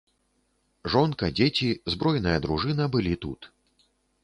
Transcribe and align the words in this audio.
Жонка, 0.93 1.29
дзеці, 1.41 1.69
збройная 1.95 2.35
дружына 2.47 2.91
былі 2.99 3.15
тут. 3.27 3.41